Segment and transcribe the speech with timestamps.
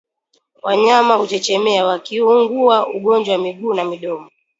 [0.63, 4.29] Wanyama huchechemea wakiugua ugonjwa wa miguu na midomo